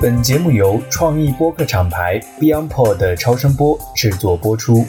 [0.00, 4.84] 本节目由创意播客厂牌 BeyondPod 超声波制作播出。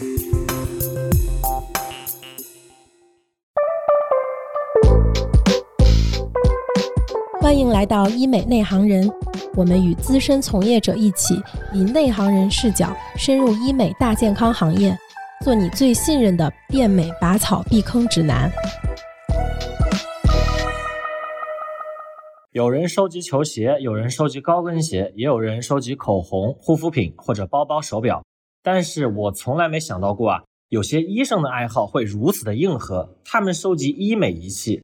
[7.39, 9.10] 欢迎来到医美内行人，
[9.55, 11.41] 我们与资深从业者一起，
[11.73, 14.98] 以内行人视角深入医美大健康行业，
[15.45, 18.52] 做你最信任的变美拔草避坑指南。
[22.58, 28.25] 有人收集球鞋，有人收集高跟鞋，也有人收集口红、护肤品或者包包、手表。
[28.64, 34.81] 但是我从来没想到过啊，有些医生的爱好会如此的硬核，他们收集医美仪器。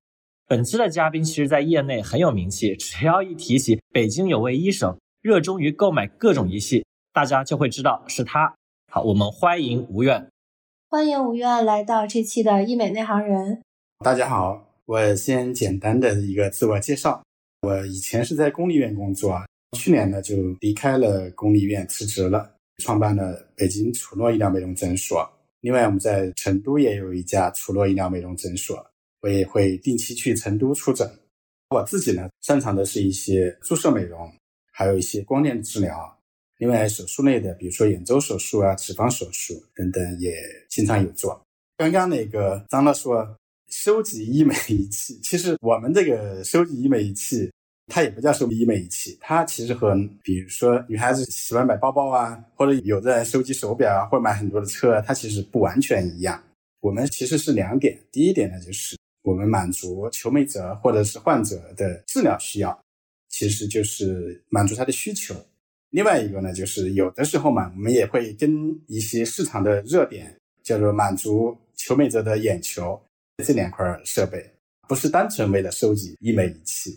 [0.48, 8.54] 本期的嘉宾其实在业内很有名气，只要一提起北京有位医生热衷于购买各种仪器，大家就会知道是他。
[8.92, 10.28] 好，我们欢迎吴院。
[10.92, 13.64] 欢迎吴院来到这期的医美内行人。
[14.06, 17.24] 大家好，我先简单的一个自我介绍。
[17.64, 19.42] 我以前是在公立医院工作，
[19.78, 25.26] 去年呢就离开了公立医院辞职了，创办了北京楚诺医疗美容诊所。
[25.62, 28.86] 另外，我们在成都也有一家楚诺医疗美容诊所，
[29.22, 31.10] 我也会定期去成都出诊。
[31.70, 34.30] 我自己呢擅长的是一些注射美容，
[34.70, 36.14] 还有一些光电治疗。
[36.58, 40.36] 另外，手术类的，比如说眼周手术啊、脂肪手术等等，也
[40.70, 41.42] 经常有做。
[41.78, 43.34] 刚刚那个张乐说。
[43.74, 47.52] 收集医美仪器，其实我们这个收集医美仪器，
[47.88, 56.42] 它也不叫收集医美仪器，它其实和比如说女孩子喜欢买包包啊，或者有的人收集手表啊，或者买很多的车，它其实不完全一样。
[56.82, 62.80] 我们其实是两点，第一点呢，就是我们满足求美者或者是患者的治疗需要，
[63.30, 65.34] 其实就是满足他的需求。
[65.90, 73.02] 另外一个呢，就是有的时候嘛，我们也会跟一些市场的热点，叫做满足求美者的眼球。
[73.44, 74.44] 这两块设备
[74.88, 76.92] 不是单纯为了收集医美仪器，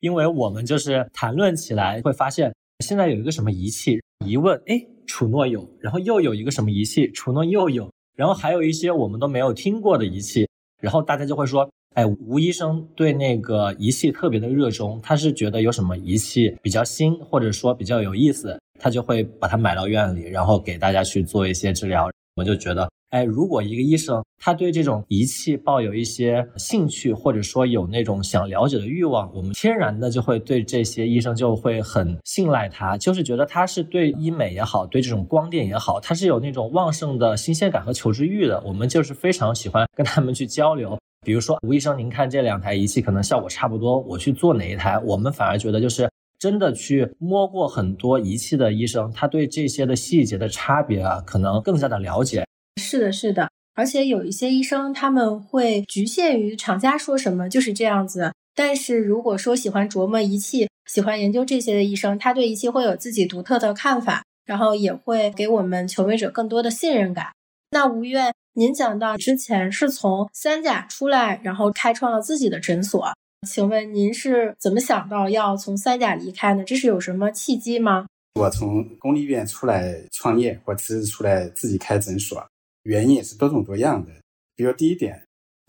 [0.00, 10.48] 因为我们就是谈论起来会发现，现在有一个什么仪器，一问，哎，楚诺有，然后又有一个什么仪器，楚诺又有，然后还有一些我们都没有听过的仪器，
[10.80, 22.10] 然后大家就会说，哎，吴医生对那个仪器特别的热衷，他是觉得有什么仪器比较新，或者说比较有意思，他就会把它买到院里，然后给大家去做一些治疗。
[22.38, 22.88] 我就觉得。
[23.10, 38.62] 哎，如果一个医生他对这种仪器抱有一些兴趣，或者说有那种想了解的欲望，我们天然的就会对这些医生就会很信赖他，就是觉得他是对医美也好，对这种光电也好，他是有那种旺盛的新鲜感和求知欲的。
[38.64, 40.98] 我们就是非常喜欢跟他们去交流。
[41.26, 44.98] 比如说吴医生，您看这两台仪器可能效果差不多，我去做哪一台？
[44.98, 52.44] 我们反而觉得就是真的去摸过很多仪器的医生，他对这些的细节的差别啊，可能更加的了解。
[52.80, 58.32] 是的，是的，而且有一些医生他们会局限于厂家说什么就是这样子。
[58.54, 67.26] 但是如果说喜欢琢磨仪器、喜欢研究这些的医生，他对仪器会有自己独特的看法，然后也会给我们求美者更多的信任感。
[67.70, 73.12] 那吴院，您讲到之前是从三甲出来，然后开创了自己的诊所，
[73.46, 76.64] 请问您是怎么想到要从三甲离开呢？
[76.64, 78.06] 这是有什么契机吗？
[78.34, 82.44] 我从公立医院出来创业，或辞职出来自己开诊所。
[82.82, 84.10] 原因也是多种多样的，
[84.56, 85.22] 比如第一点，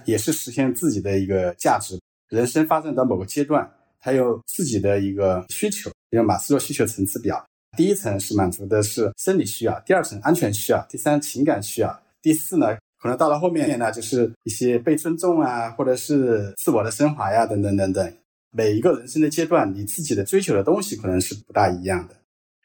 [0.06, 2.00] 也是实现自己的一个价值。
[2.30, 3.70] 人生发展到某个阶段，
[4.00, 7.44] 他有自己的一个需求，比如马斯洛需求层次表，
[7.78, 18.14] 第一层是满足的是生理需要，第二层安全需要，第三情感需要，第四呢，可能到了后面呢，就是一些被尊重啊，或者是自我的升华呀，等等等等。
[18.52, 22.16] 每一个人生的阶段，你自己的追求的东西可能是不大一样的。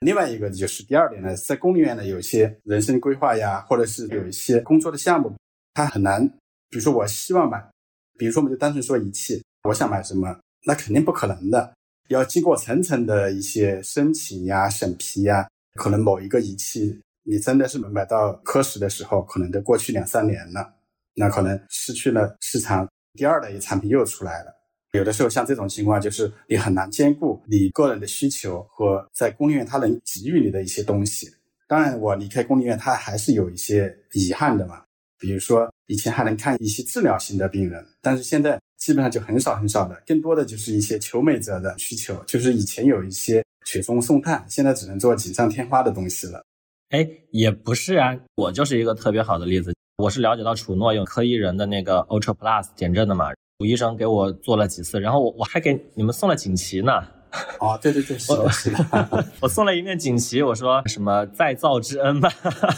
[0.00, 5.32] 另外一个就是第二点呢，在公立医院呢，有一些人生规划呀，或者是有一些工作的项目，
[5.72, 6.26] 它很难。
[6.68, 7.64] 比如说，我希望买，
[8.18, 10.36] 比如说我们就单纯说仪器，我想买什么，
[10.66, 11.72] 那肯定不可能的，
[12.08, 15.46] 要经过层层的一些申请呀、审批呀。
[15.74, 20.74] 可能某一个仪器，你真的是买到科室的时候，可能都过去两三年了，
[21.14, 24.52] 那可能失去了市场，第二类产品又出来了。
[24.92, 31.28] 有的时候像这种情况，就是你很难兼顾你个人的需求和在公立医院它能给予你的一些东西。
[31.66, 34.82] 当然，我离开公立医院，它还是有一些遗憾的嘛。
[35.18, 42.22] 比如说，以前还能看一些治疗型的病人，但是现在基本上就很少很少的，更多的就是一些求美者的需求。
[42.24, 46.44] 就是以前有一些雪中送炭，现在只能做锦上添花的东西了。
[46.90, 49.74] 哎，也不是啊，我就是一个特别好的例子。
[49.96, 53.26] 我是了解到楚诺用科医人的那个 Ultra Plus 减震的嘛。
[53.60, 56.92] 吴医生给我做了几次，然后我我还给你们送了锦旗呢。
[57.60, 62.30] 哦，对对对，是的，是的， 我送了一面锦旗，我说什么再造之恩吧。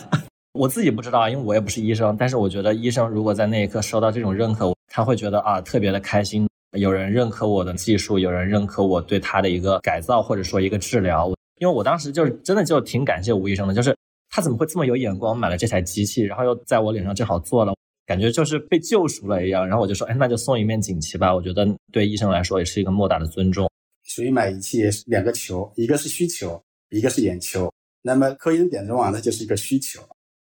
[0.52, 6.46] 我自己不知道，因为我也不是医生，但是我觉得医生如果在那一刻收到这种认可，他会觉得啊特别的开心。
[6.76, 13.95] 有人认可我的技术，有人认可我对他的一个改造或者说一个治疗，因为我当时就是真的就挺感谢吴医生的，就是
[14.36, 17.74] 他怎么会这么有眼光，买了这台机器，然后又在我脸上正好做了，
[18.04, 19.66] 感觉就是被救赎了一样。
[19.66, 21.34] 然后我就说，哎，那就送一面锦旗吧。
[21.34, 23.66] 我觉得对医生来说也是一个莫大的尊重。
[24.04, 27.72] 所以买仪器也是两个球，一个是需求，一个是眼球。
[28.02, 30.02] 那么科医点中网呢，就是一个需求。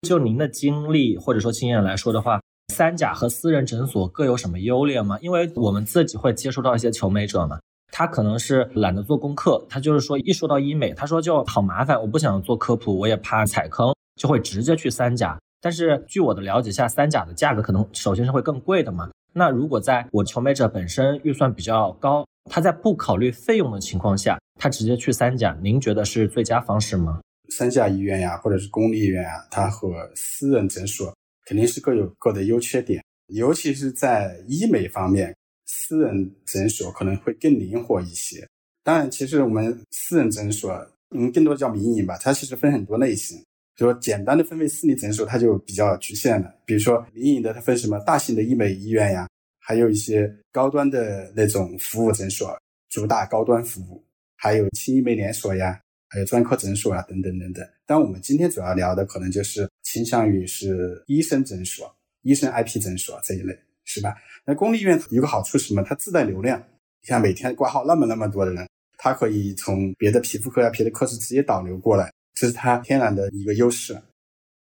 [0.07, 2.39] 就您的经历或者说经验来说的话，
[2.71, 5.17] 三甲和私人诊所各有什么优劣吗？
[5.19, 7.59] 因为我们自己会接触到一些求美者嘛，
[7.91, 15.37] 他可能是懒得做功课，他就是说一说到医美，他说就好麻烦，我不想做科普，我也怕踩坑，就会直接去三甲。
[15.61, 19.09] 但是据我的了解下，三甲的价格可能首先是会更贵的嘛。
[19.33, 27.19] 那如果在我求美者本身预算比较高，他在不考虑费用的情况下，他直接去三甲，您觉得是最佳方式吗？
[27.49, 31.13] 三甲医院呀，或者是公立医院啊，它和私人诊所
[31.45, 35.35] 肯定是各有各的优缺点，尤其是在医美方面，
[35.69, 38.45] 私人诊所可能会更灵活一些。
[38.83, 40.73] 当然，其实我们私人诊所，
[41.15, 43.37] 嗯，更多叫民营吧，它其实分很多类型。
[43.75, 46.51] 比如说简单的分为私立诊所，它就比较局限了。
[46.65, 49.29] 比如说民营的，它分什么大型的医美医院呀，
[49.59, 54.03] 还有一些高端的那种服务诊所，主打高端服务，
[54.35, 55.79] 还有轻医美连锁呀。
[56.11, 57.63] 还有专科诊所啊，等等等等。
[57.85, 63.55] 但我们今天主要聊的可能就是倾向于是医生诊所、医生 IP 诊所这一类，
[63.89, 64.15] 是吧？
[64.45, 65.81] 那公立医院有个好处是什么？
[65.81, 66.63] 它自带流量。
[67.01, 68.69] 你看每天挂号那么那么多的人，
[68.99, 73.99] 它可以从别的皮肤科呀、别的科室直接导流过来，这是它天然的一个优势。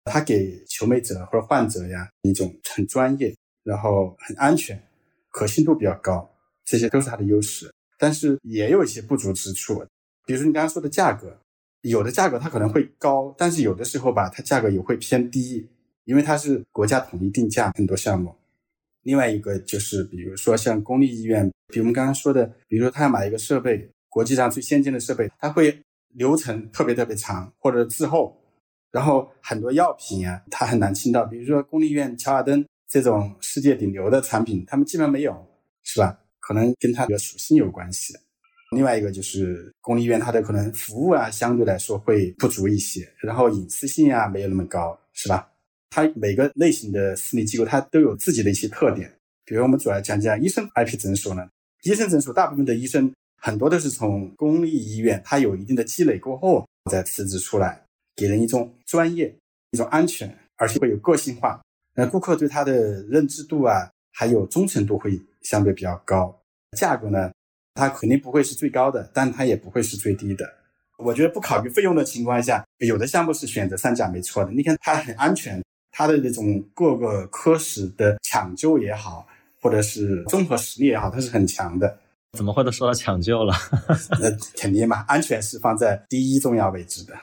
[0.05, 3.34] 它给求美者或者患者呀一种很专业，
[3.64, 4.81] 然后很安全、
[5.31, 6.31] 可信度比较高，
[6.64, 7.69] 这些都是它的优势。
[7.99, 9.84] 但是也有一些不足之处。
[10.25, 11.37] 比如说你刚刚说的价格，
[11.81, 15.69] 有的价格它可能会高，但是有的时候吧，它价格也会偏低，
[16.05, 18.32] 因为它是国家统一定价很多项目。
[19.06, 25.81] 另外一个就是，比如说像公立医院，比如我们刚刚说的，比如说他要买一个设备，国际上最先进的设备，它会
[26.14, 28.37] 流程特别特别长，或者滞后，
[28.91, 31.25] 然后很多药品啊，它很难清到。
[31.25, 35.32] 比如说公立医院乔尔登这种世界顶流的产品，他们基本上没有，
[35.85, 36.19] 是吧？
[36.41, 38.12] 可能跟它的属性有关系。
[38.73, 45.49] 另外一个就是公立医院，它的可能服务啊，相对来说会不足一些，然后隐私性啊没有那么高，是吧？
[45.97, 49.11] 它每个类型的私立机构，它都有自己的一些特点。
[49.47, 51.49] 比如我们主要讲讲医生 IP 诊所呢，
[51.85, 53.11] 医生诊所大部分的医生
[53.41, 57.83] 很多都是从公立医院，它有一定的积累过后再辞职出来，
[58.15, 59.35] 给人一种专业、
[59.71, 61.59] 一种安全，而且会有个性化。
[61.95, 66.39] 那顾客对他的认知度啊，还有忠诚度会相对比较高。
[66.77, 67.33] 价格呢？
[67.73, 70.47] 它肯定不会是最高的，但它也不会是最低的。
[70.99, 74.53] 我觉得不考虑费用的情况下，有的项目是选择三甲没错的。
[74.53, 75.63] 你看它很安全，
[75.99, 79.27] 它的那种各个科室的抢救也好，
[79.63, 81.99] 或者是综合实力也好，它是很强的。
[82.35, 83.55] 怎么会都说到抢救了？
[84.21, 87.15] 那肯定嘛，安全是放在第一重要位置的。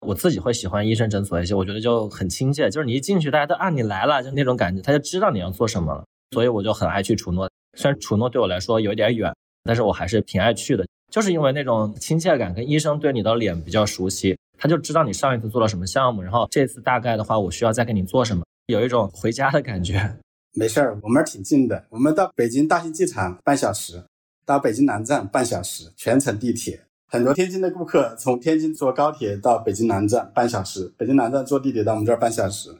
[0.00, 6.04] 我自己会喜欢医生诊所一些，我觉得就很亲切，就是你一进去，大家都啊你来了，就那种感觉，他就知道你要做什么了。
[6.32, 9.34] 所以我就很爱去楚诺，虽然楚诺对我来说有点远。
[9.64, 20.18] 但是我还是挺爱去的，就是因为那种亲切感，跟医生对你的脸比较熟悉，他就知道你上一次做了什么项目，然后这次大概的话，我需要再给你做什么，有一种回家的感觉。
[20.54, 24.02] 没事儿，我们挺近的，我们到北京大兴机场半小时，
[24.44, 26.80] 到北京南站半小时，全程地铁。
[27.06, 32.74] 很多天津的顾客从天津坐高铁到北京南站半小时，北京南站坐地铁到我们这儿半小时。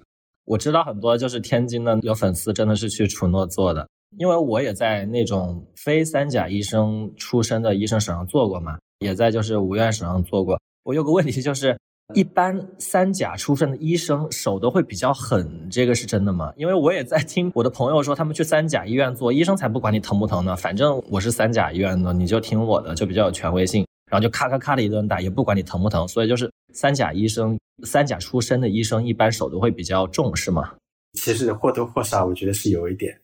[0.45, 3.87] 我知道很多就是天津的有粉丝真的是去楚诺做的。
[4.17, 10.59] 因为我也在那种非三甲医生出身的医生手上做过嘛，也在就是五院手上做过。
[10.89, 11.79] 我有个问题就是，
[12.15, 16.51] 一般三甲出身的医生手都会比较狠，这个是真的吗？
[16.57, 26.09] 因为我也在听我的朋友说，他们去三甲医院做医生才不管你疼不疼呢，反正我是三甲医院的，你就听我的，就比较有权威性，然后就咔咔咔的一顿打，也不管你疼不疼。
[26.09, 30.73] 所以就是三甲医生、三甲出身的医生一般手都会比较重，是吗？
[31.21, 33.15] 其实或多或少，我觉得是有一点。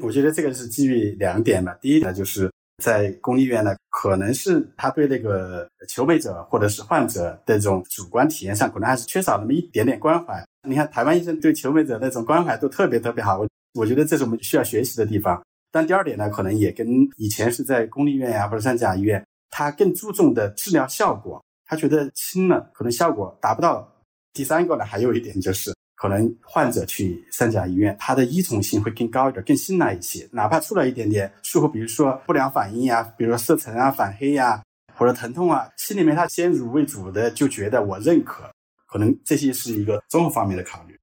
[0.00, 1.78] 我觉得这个是基于两点吧。
[1.80, 10.44] 第一点就是在公立医院呢，可能是他对那个求美者或者是患者的这种主观体验上，可能还是缺少那么一点点关怀。
[10.68, 15.40] 你看台湾医生对求美者那种关怀都特别特别好，我我觉得这是我们需要学习的地方。
[15.70, 23.88] 但第二点呢，可能也跟以前是在公立医院呀或者三甲医院，他更注重的治疗效果，他觉得轻了可能效果达不到。
[24.32, 25.73] 第三个呢，还有一点就是。
[26.04, 30.28] 可能患者去三甲医院，他的依从性会更高一点，更信赖一些。
[30.32, 34.62] 哪怕出了一点点术后，比如说不良反应呀，比如说色沉啊、反黑呀，
[34.98, 38.44] 或者疼痛啊，心里面他先入为主的就觉得我认可。
[38.86, 40.94] 可能这些是一个综合方面的考虑。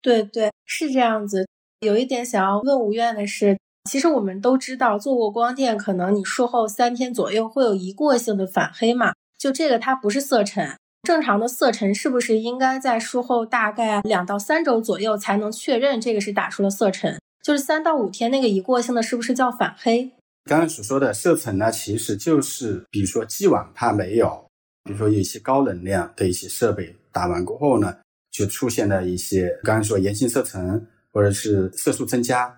[0.00, 1.46] 对对，是这样子。
[1.80, 3.58] 有一点想要问吴院的是，
[3.90, 9.12] 其实我们都知道，做过光电，可能你术后三天左右会有一过性的反黑嘛。
[9.36, 10.78] 就这个它不是色沉。
[11.06, 17.16] 正常的色沉是不是应该在术后大概两到三周左右才能确认这个是打出了色沉？
[17.44, 20.10] 就是三到五天那个一过性的，是不是叫反黑？
[20.46, 24.44] 刚刚所说的色沉呢，其实就是比如说既往它没有，
[24.82, 27.96] 比如说有一些高能量的一些设备打完过后呢，
[28.32, 32.52] 就出现了一些刚刚说炎性色沉或者是色素增加，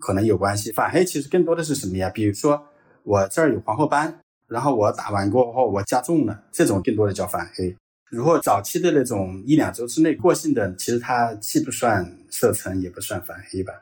[0.00, 0.72] 可能有关系。
[0.72, 2.08] 反黑其实更多的是什么呀？
[2.08, 2.62] 比如说
[3.04, 7.76] 我这儿有黄褐斑，然后我打完过后我加重了，这种更多的叫反黑。
[8.10, 13.72] 如果早期的那种一两周之内过性的，其实它既不算色沉，也不算反黑吧。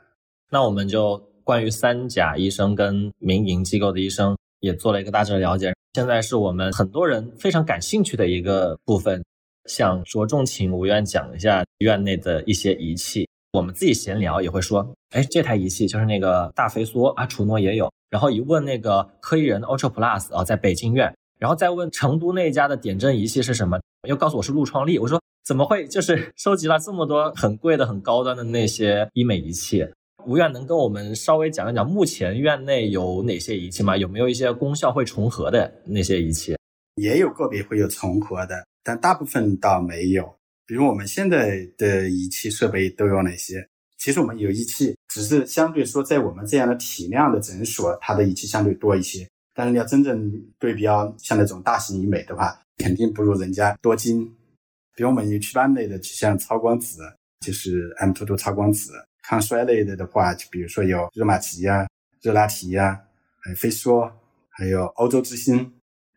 [0.51, 5.73] 那我们就关于三甲医生跟民营机构的医生也做了一个大致的了解。
[5.95, 9.25] 现在是我们很多人非常感兴趣的一个部分，
[9.65, 13.27] 想着重请吴院讲一下院内的一些仪器。
[13.53, 17.91] 我们自己闲聊也会说，哎，这台仪器就是那个大肥缩啊，楚诺也有。
[18.11, 21.11] 然后一问那个科医人 Ultra Plus 啊，在北京院。
[21.39, 24.99] 然后再问成都那家的点阵仪器是什么，又告诉我是陆创立。
[24.99, 25.87] 我说怎么会？
[25.87, 29.87] 就是 收集了这么多很贵的、很高端的那些医美仪器。
[30.25, 33.95] 吴院能跟我们稍微讲一讲，目前院内有哪些仪器吗？
[33.95, 36.57] 有没有一些功效会重合的那些仪器？
[36.95, 40.35] 也有个别会有重合的，但大部分倒没有。
[40.67, 43.65] 比如我们现在的仪器设备都有哪些？
[43.97, 49.25] 其实我们有仪器，只是相对说在我们这样的体量的诊所，它的仪器相对多一些。
[49.59, 54.25] 但是你要真正对标像那种大型医美的话，肯定不如人家多金。
[54.95, 57.01] 比如我们有祛斑类的，就像超光子，
[57.45, 61.85] 就是 M22 超光子；抗衰类的的话，就比如说有热玛吉呀、
[62.21, 63.01] 热拉提呀，
[63.41, 64.09] 还有飞梭，
[64.49, 65.69] 还有欧洲之星，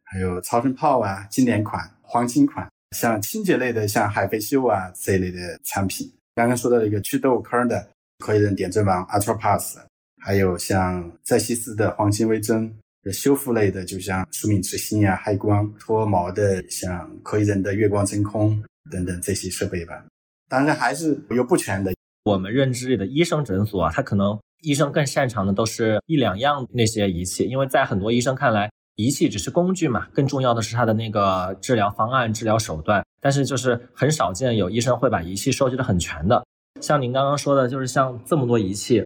[0.05, 2.71] 还有超声炮啊，经典款、黄金款。
[2.97, 6.09] 像清洁类的，像海飞秀啊这一类的产品。
[6.37, 9.79] 刚刚说到一个祛痘坑的，可以人点阵王 Ultra Pass，
[10.21, 12.73] 还有像在西斯的黄金微针。
[13.11, 20.05] 修复类的，就像舒敏之星呀、嗨光脱毛的，像可以人的月光真空等等这些设备吧。
[20.49, 21.93] 当然还是有不全的。
[22.25, 33.05] 我们认知里的医生诊所啊，他可能医生更擅长的都是一两样那些仪器，因为在很多医生看来，仪器只是工具嘛，更重要的是他的那个治疗方案、治疗手段。
[33.21, 36.45] 但是就是很少见有医生会把仪器收集的很全的。
[36.81, 39.03] 像您刚刚说的，就是像这么多仪器。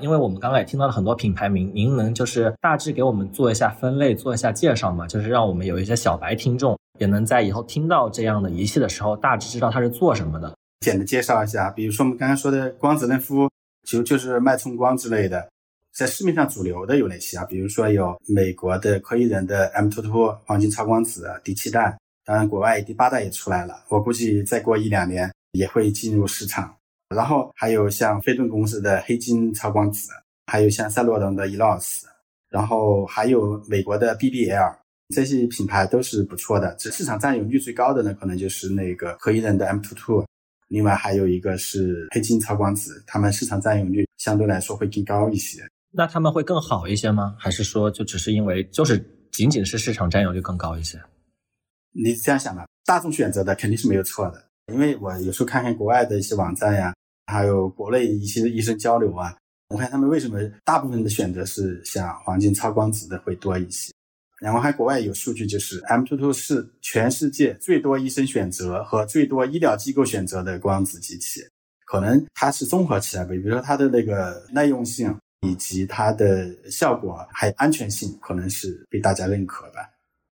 [0.00, 5.06] 因为我们刚刚也听到了很多品牌名，您能就是大致给我们做一下分类，做一下介绍吗？
[5.06, 10.52] 就是让我们有一些小白听众也能在以后听到这样的仪器的时候，大致知道它是做什么的。
[10.80, 13.48] 简单介绍一下，比如说我们刚刚说的光子嫩肤，
[13.86, 15.46] 就就是脉冲光之类的，
[15.94, 17.44] 在市面上主流的有哪些啊？
[17.44, 26.74] 比如说有美国的科医人的 M22 黄金超光子第七代，当然国外第八代也出来了，我估计再过一两年也会进入市场。
[27.14, 30.10] 然后还有像飞顿公司的黑金超光子，
[30.46, 32.02] 还有像赛洛龙的 ELOS，
[32.48, 34.76] 然后还有美国的 BBL，
[35.12, 36.72] 这些品牌都是不错的。
[36.78, 40.24] 这市场占有率最高的呢，可能就是那个科医人的 M22，
[40.68, 45.60] 另外还有一个是黑金超光子，他们市场占有率相对来说会更高一些。
[45.90, 47.34] 那他们会更好一些吗？
[47.36, 50.96] 还是说就只是因为就是仅仅是市场占有率更高一些？
[51.90, 56.94] 你这样想吧，大众选择的肯定是没有错的，因为我有时候看看国外的一些网站呀。
[57.30, 59.34] 还有国内一些医生交流啊，
[59.68, 63.92] 我看他们为什么大部分的选择是像黄金超光子的会多一些。
[64.40, 71.40] 然后还国外有数据，就是 M22 是全世界最多医生选择和最多医疗机构选择的光子机器。
[71.84, 75.14] 可能它是综合起来的，比如说它的那个耐用性
[75.46, 79.74] 以及它的效果还有安全性，可能是被大家认可的。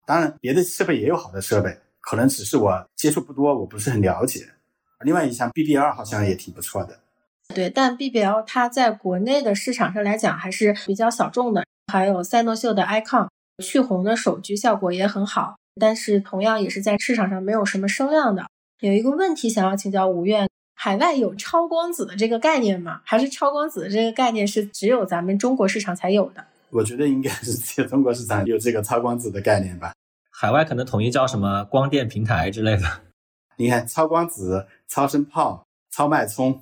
[0.05, 4.47] 当然，别的设备也有好的设备，可能只是我接触不多，我不是很了解。
[5.03, 6.99] 另外一项 BBL 好像也挺不错的，
[7.53, 11.63] 对，但 BBL 它在国内的市场上来讲还是比较小众的。
[11.93, 13.27] 还有赛诺秀的 Icon
[13.63, 18.45] 去红的手机效果也很好，但是同样也是在市场上没有什么声量的。
[18.79, 23.01] 有一个问题想要请教吴院，海外有超光子的这个概念吗？
[23.05, 26.43] 还是超光子的这个概念是只有咱们中国市场才有的？
[26.71, 29.93] 我觉得应该是只有中国市场有这个超光子的概念吧。
[30.31, 32.83] 海外可能统一叫什么光电平台之类的。
[33.57, 34.67] 你看超光子。
[34.87, 36.61] 超声炮、超脉冲，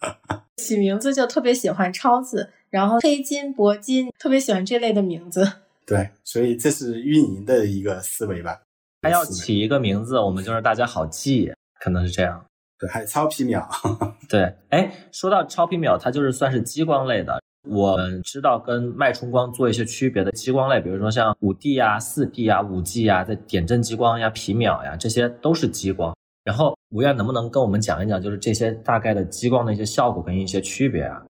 [0.58, 5.50] 起名字就特别喜欢“超”字，然后黑金、铂金，特别喜欢这类的名字。
[5.86, 8.60] 对，所以这是运营的一个思维吧。
[9.00, 12.44] 他要起一个名字，我们就是大家好记，可能是这样。
[12.78, 13.66] 对，还有超皮秒。
[14.28, 17.40] 对，哎，说到超皮秒，它就是算是激光类的。
[17.68, 26.14] 我们知道跟脉冲光做一些区别的激光类，比如说像五 D 啊、四 D 啊、五 G 啊，在点阵激光呀、皮秒呀，这些都是激光。
[26.44, 31.24] 然后吴院能不能跟我们讲一讲，就是这些大概的激光的一些效果跟一些区别啊？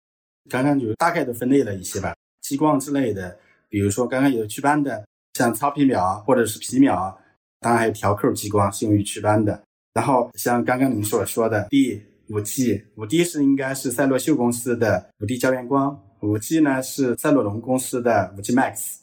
[0.48, 3.38] 刚刚就大概的分类了一些吧，激光之类的，
[3.68, 5.04] 比如说刚刚有祛斑的，
[5.34, 7.16] 像超皮秒或者是皮秒，
[7.60, 9.62] 当然还有调扣激光是用于祛斑的。
[9.92, 19.00] 然后像刚刚您所说的 D 五 G，五 D 是应该是赛洛秀公司的五 D 胶原光，五 G 呢是赛洛龙公司的五 G Max，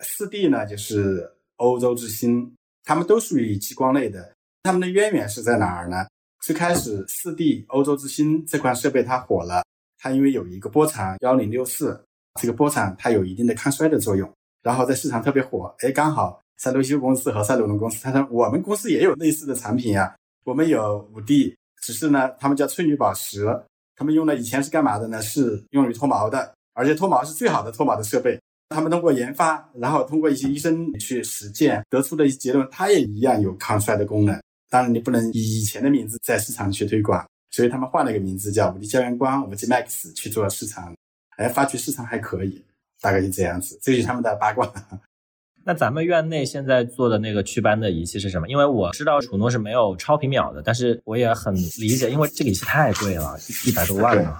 [0.00, 4.34] 四 D 呢就是欧洲之星，它们都属于激光类的。
[4.68, 6.06] 他们的渊源是在哪儿呢？
[6.42, 9.64] 最开始四 D 欧洲之星这款设备它火了，
[9.98, 11.98] 它因为有一个波长幺零六四，
[12.38, 14.30] 这个波长它有一定的抗衰的作用，
[14.62, 15.74] 然后在市场特别火。
[15.78, 21.56] 哎，刚好赛洛修公司和赛洛龙公司，他说我们公司也有类似的产品呀，我们有五 D。
[21.80, 23.46] 只是呢，他们叫翠绿宝石，
[23.96, 25.22] 他们用的以前是干嘛的呢？
[25.22, 28.38] 是用于脱毛的，而且脱毛是最好的脱毛的设备。
[28.68, 34.38] 他们通过研发，然后通过一些医生去实践，得出的结论，它也一样有抗衰的功能。
[34.70, 40.94] 当然，你不能以以前的名字在市场去推广，所以他们换了一个名字叫五 D 胶原光五 G Max 去做市场，
[41.36, 42.62] 哎，发觉市场还可以，
[43.00, 43.78] 大概就这样子。
[43.82, 44.70] 这就是他们的八卦。
[45.64, 48.48] 那咱们院内现在做的那个祛斑的仪器是什么？
[48.48, 54.34] 因为我知道楚诺是没有超皮秒的，但是我也很理解，因为这个仪器太贵了，一百多万呢。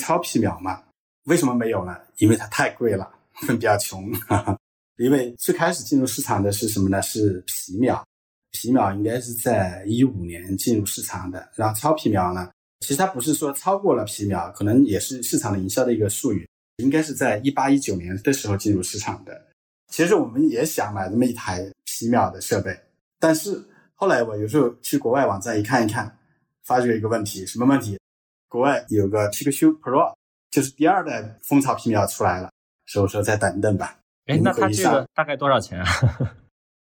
[0.00, 0.82] 超皮秒嘛，
[1.24, 1.96] 为什么没有呢？
[2.18, 3.10] 因为它太贵了，
[3.48, 4.10] 比较穷。
[4.98, 7.00] 因为最开始进入市场的是什么呢？
[7.00, 8.06] 是皮秒，
[8.54, 11.46] 皮秒应该是在一五年进入市场的。
[11.56, 19.46] 然后超皮秒呢，其实它不是说超过了皮秒，可能也是市场的营销的一个术语，应该是在一八一九年的时候进入市场的。
[19.88, 22.74] 其实我们也想买这么一台皮秒的设备，
[23.18, 23.62] 但是
[23.94, 26.16] 后来我有时候去国外网站一看一看，
[26.64, 27.98] 发觉一个问题，什么问题？
[28.48, 30.14] 国外有个 Pixu Pro，
[30.50, 32.50] 就是第二代蜂巢皮秒出来了，
[32.86, 33.98] 所以我说再等等吧。
[34.26, 35.86] 哎，那它这个大概多少钱啊？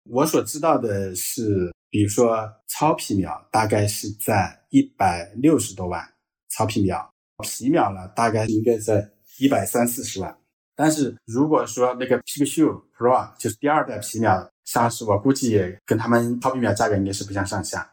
[0.09, 6.07] 我所知道的是，比如说超皮秒大概是在一百六十多万，
[6.49, 7.09] 超皮秒
[7.43, 9.09] 皮秒呢大概应该在
[9.39, 10.37] 一百三四十万。
[10.75, 17.89] 但是如果说那个 Pixu Pro 就是第二代皮秒上市，我估计也跟他们超皮秒价格应该是不相上下。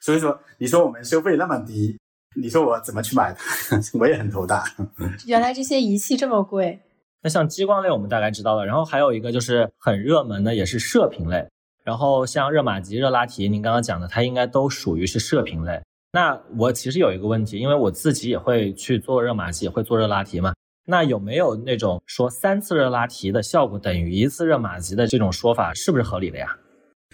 [0.00, 1.98] 所以说，你说我们收费那么低，
[2.36, 3.80] 你说我怎么去买它？
[3.98, 4.64] 我也很头大。
[5.26, 6.80] 原来这些仪器这么贵。
[7.24, 11.48] 那像激光类我们大概知道了，然后还有一个就是很热门的，也是射频类。
[11.82, 15.80] 然后像热玛吉、热拉提，您刚刚讲的，它应该都属于是射频类。
[16.12, 20.52] 那我其实有一个问题，因为我自己也会去做热玛吉，也会做热拉提嘛。
[20.86, 26.54] 那有没有那种说三次热拉提的效果等于一次热玛吉的这种说法，是不是合理的呀？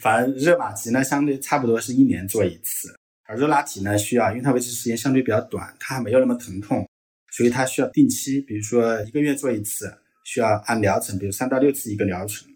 [0.03, 2.89] 反正热玛吉呢，相对差不多是一年做一次，
[3.29, 6.85] 而热拉提呢，需要因为它维持时间相对比较短，它还没有那么疼痛，
[7.33, 9.93] 所以它需要定期，比如说一个月做一次，
[10.25, 12.49] 需要按疗程，比如三到六次一个疗程。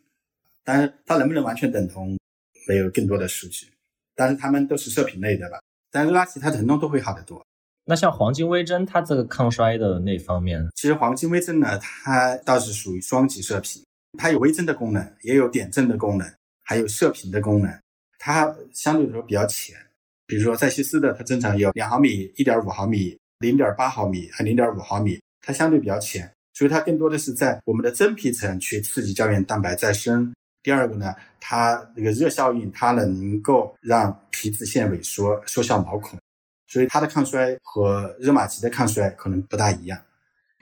[0.64, 2.18] 但是它能不能完全等同，
[2.66, 3.66] 没有更多的数据。
[4.14, 5.58] 但是它们都是射频类的吧？
[5.90, 7.44] 但热拉提它疼痛都会好得多。
[7.84, 13.84] 那像黄金微针，它这个抗衰的那方面，其实黄金微针呢，它倒是属于双极射频，
[14.18, 16.26] 它有微针的功能，也有点阵的功能，
[16.62, 17.70] 还有射频的功能。
[18.18, 19.76] 它相对来说比较浅，
[20.26, 30.32] 比如说赛西斯的，它正常有两毫米、一点五毫米、零点八毫米和零点五毫米，它相对比较浅，所以它更多的是在我们的真皮层去刺激胶原蛋白再生。
[30.62, 36.18] 第二个呢，它那个热效应，它能够让皮脂腺萎缩，缩小毛孔。
[36.66, 40.00] 所以它的抗衰和热玛吉的抗衰可能不大一样。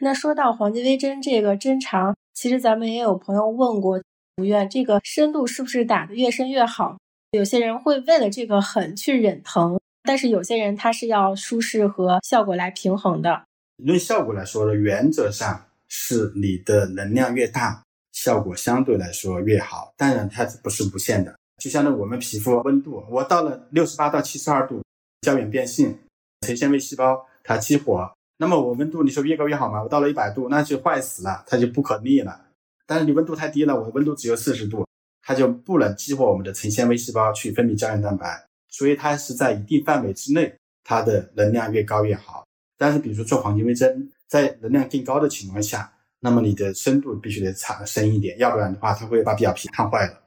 [0.01, 4.03] 那说到黄金微针这个针长，其实咱们也有朋友问过
[4.39, 6.99] 吴院，这个深度是不是打的越深越好？
[7.31, 13.45] 有些人会为了这个狠去忍疼，但是有些人他是要舒适和效果来平衡的。
[13.77, 19.93] 论效果来说呢，原则上是你的能量越大，效果相对来说越好。
[19.97, 24.83] 当然它不是无限的，就像那我们皮肤温度，我到了六十八到七十二度。
[25.23, 25.97] 胶原变性，
[26.41, 29.81] 成纤维细胞它激活，那么我温度你说越高越好吗？
[29.81, 32.47] 我到了一百度，那就坏死了，它就不可逆了。
[32.89, 34.85] 但是你温度太低了，我温度只有四十度，
[35.23, 42.45] 它就不能激活我们的成纤维细胞去分泌胶原蛋白，所以它是在一定范围之内，它的能量越高越好。
[42.77, 50.19] 但是比如说做黄金微针，在能量更高的情况下，那么你的深度必须得长深一点，要不然的话，它会把表皮烫坏了。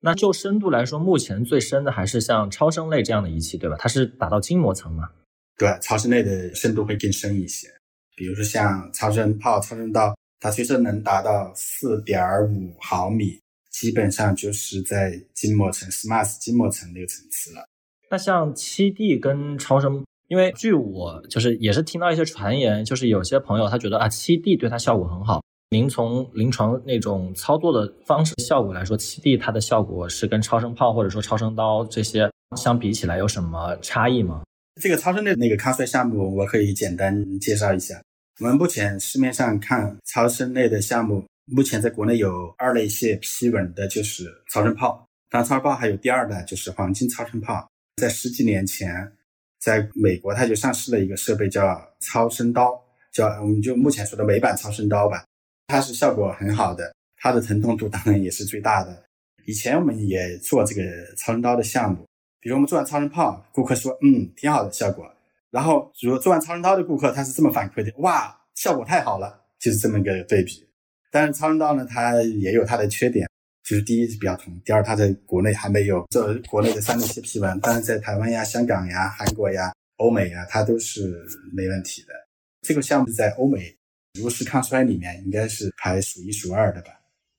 [0.00, 3.76] 那就深度来说，目前最深的还是像超声类这样的仪器，对吧？
[3.78, 5.08] 它是打到筋膜层吗？
[5.56, 7.68] 对，超声类的深度会更深一些。
[8.16, 17.64] 比如说像超声炮、超声刀，它其实能达到四点五毫米，基本上就是在筋膜层 （SMAS 筋膜层）那个层次了。
[18.14, 25.42] 那像七 D 跟超声，因为据我就是也是听到一些传言，就是有些朋友他觉得啊，七 D 对他效果很好。
[25.70, 34.44] 您从临床那种操作的方式效果来说，七 D 它的效果是跟超声炮或者说超声刀这些相比起来有什么差异吗？
[34.80, 38.00] 这个超声类那个抗衰项目，我可以简单介绍一下。
[38.38, 47.66] 我们目前市面上看超声类的项目，目前在国内有二类械批文的，就是超声炮，当然，超声炮还有第二代，就是黄金超声炮。
[47.96, 49.12] 在十几年前，
[49.60, 55.24] 在美国它就上市了一个设备叫超声刀，叫我们就目前说的美版超声刀吧。
[55.68, 59.04] 它是效果很好的，它的疼痛度当然也是最大的。
[59.46, 60.82] 以前我们也做这个
[61.16, 62.04] 超声刀的项目，
[62.40, 65.10] 比如我们做完超声炮，顾客说嗯挺好的效果。
[65.50, 70.66] 然后如果做完超声刀的顾客他是这么反馈的，哇效果太好了，就是这么一个对比。
[71.10, 73.28] 但是超声刀呢，它也有它的缺点，
[73.64, 82.12] 就是第一是比较疼，第二它在国内还没有做国内的三六七批文，但是在台湾呀、香港呀、韩国呀、欧美呀，它都是没问题的。
[82.60, 83.74] 这个项目在欧美
[84.20, 86.90] 如是抗衰里面应该是排数一数二的吧。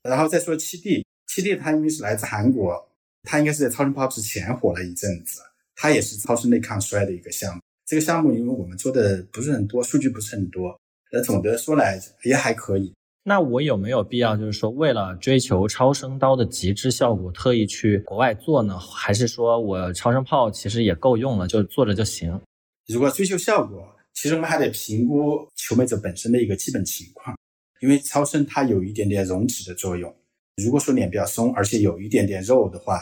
[0.03, 1.05] 然后再说七 D。
[1.27, 2.89] 七 D 它因为是来自韩国，
[3.23, 5.41] 它应该是在超声炮之前火了一阵子，
[5.75, 7.61] 它也是超声内抗衰的一个项目。
[7.85, 10.79] 这个项目因为我们做的不是很多，数据不是很多，
[11.11, 12.93] 呃，总的说来也还可以。
[13.27, 18.77] 那我有没有必要就是说为了追求超声刀的极致效果，特意去国外做呢？
[18.77, 22.39] 还是说我超声炮其实也够用了，就做着就行？
[22.85, 23.83] 如果追求效果，
[24.13, 27.35] 其实我们还得评估求美者本身的一个基本情况，
[27.81, 30.15] 因为超声它有一点点溶脂的作用。
[30.63, 32.99] 如果说脸比较松，而且有一点点肉的话，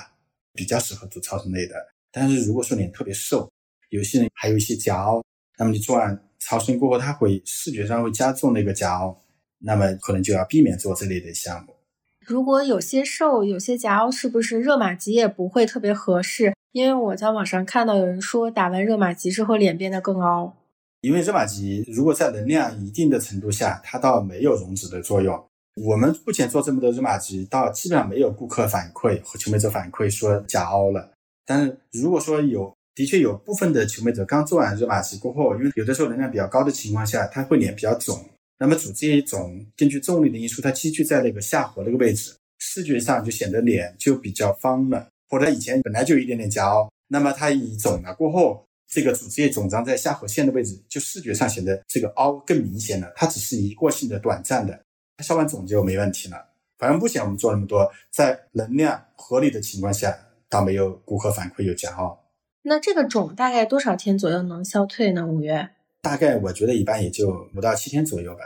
[0.54, 1.76] 比较适合做超声类的。
[2.14, 3.52] 但是如果说脸特别瘦，
[3.90, 5.22] 有些人还有一些夹凹，
[5.58, 9.23] 那么你做完超声过后，它会视觉上会加重那个夹凹，
[9.64, 11.74] 那么可能就要避免做这类的项目。
[12.26, 16.54] 如果有些瘦，有些夹凹，是不是热玛吉也不会特别合适？
[16.72, 20.56] 因为我在网上看到有人说打完热玛吉之后脸变得更凹。
[21.02, 25.44] 因为热玛吉如果在能量一定的程度下，它倒没有溶脂的作用。
[25.76, 31.12] 我们目前做这么多热玛吉，到基本上没有顾客反馈和求美者反馈说夹凹了。
[31.46, 38.18] 但是如果说有，的确有部分的求美者刚做完热玛吉过后，因为有的时候能量比较高的情况下，他会脸比较肿。
[38.64, 45.06] 那么组织一肿，根据重力的因素，它积聚在那个下颌那个位置，视觉上就显得脸就比较方了。
[45.28, 53.12] 或者以前本来就有一点点假凹，那么它一肿了过后，这个组织液肿胀在下颌线的位置，就视觉上显得这个凹更明显了。
[53.18, 54.82] 它只是一过性的、短暂的。
[55.22, 56.38] 消完肿就没问题了。
[56.78, 62.18] 反正目前我们做那么多，在能量合理的情况下，倒没有顾客反馈有假凹。
[62.62, 65.28] 那这个肿大概多少天左右能消退呢？
[65.28, 65.72] 五月？
[66.04, 68.42] 大概我觉得一般也就五到七天左右吧。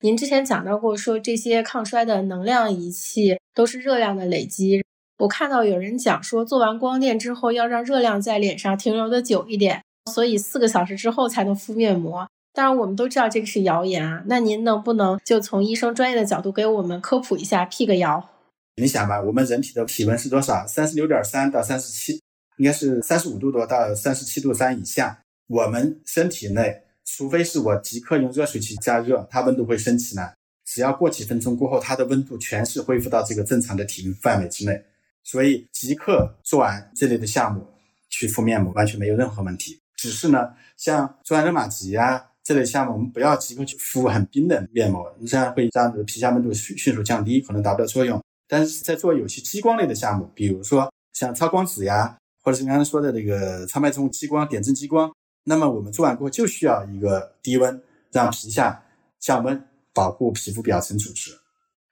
[0.00, 4.82] 您之前讲到过，说这些抗衰的能量仪器都是热量的累积。
[5.18, 12.26] 我看到有人讲说，做完光电之后要让热量在脸上停留的久一点，所以四个小时之后才能敷面膜。
[12.54, 14.24] 当然，我们都知道这个是谣言啊。
[14.26, 18.30] 那您能不能就从医生专业的角度给我们科普一下，辟个谣？
[18.76, 20.66] 你想吧，我们人体的体温是多少？
[20.66, 22.22] 三十六点三到三十七，
[22.56, 25.20] 应该是三十五度多到三十七度三以下。
[25.46, 30.34] 我们身体内，除非是我即刻用热水器加热，它温度会升起来。
[30.64, 34.82] 只要过几分钟过后，它的温度全是恢复到这个正常的体温范围之内。
[35.22, 37.66] 所以即刻做完这类的项目
[38.08, 39.78] 去敷面膜，完全没有任何问题。
[39.96, 42.26] 只是呢，像做完热玛吉呀。
[42.42, 48.22] 这类项目我们不要即刻去敷很冰冷面膜，你这样会让你的皮下温度迅迅速降低，可能达不到作用。
[48.46, 55.10] 但是在做有些激光类的项目，比如说像超光子呀，或者是刚才说的那个超脉冲激光、点阵激光，
[55.44, 58.82] 那么我们做完过后就需要一个低温，让皮下
[59.20, 61.30] 降温，保护皮肤表层组织。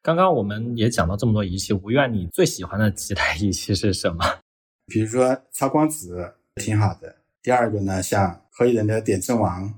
[0.03, 4.25] 刚刚我们也讲到这么多仪器，吴院你最喜欢的几台仪器是什么？
[4.87, 9.73] 比如说超光子挺好的，第二个呢，像可以人的点阵王。